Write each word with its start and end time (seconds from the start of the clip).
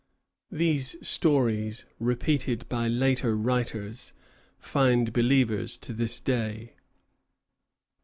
These 0.49 1.07
stories, 1.07 1.85
repeated 1.99 2.67
by 2.67 2.87
later 2.87 3.37
writers, 3.37 4.13
find 4.57 5.13
believers 5.13 5.77
to 5.77 5.93
this 5.93 6.19
day. 6.19 6.73